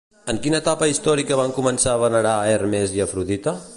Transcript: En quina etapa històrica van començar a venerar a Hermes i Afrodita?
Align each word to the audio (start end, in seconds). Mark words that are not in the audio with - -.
En 0.31 0.37
quina 0.45 0.61
etapa 0.63 0.87
històrica 0.93 1.37
van 1.41 1.53
començar 1.57 1.93
a 1.93 2.01
venerar 2.05 2.33
a 2.39 2.49
Hermes 2.55 2.97
i 2.99 3.05
Afrodita? 3.07 3.55